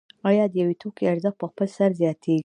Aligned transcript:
آیا 0.29 0.45
د 0.49 0.53
یو 0.63 0.71
توکي 0.81 1.03
ارزښت 1.13 1.37
په 1.41 1.45
خپل 1.51 1.67
سر 1.77 1.89
زیاتېږي 2.01 2.39